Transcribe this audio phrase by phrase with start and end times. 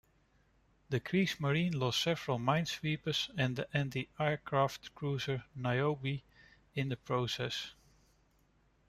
[0.89, 6.21] The "Kriegsmarine" lost several minesweepers and the anti-aircraft cruiser "Niobe"
[6.73, 7.75] in the process.